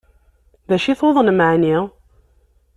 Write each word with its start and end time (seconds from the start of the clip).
D 0.69 0.71
acu 0.75 0.87
i 0.91 0.93
tuḍnem 0.99 1.39
ɛni? 1.51 1.77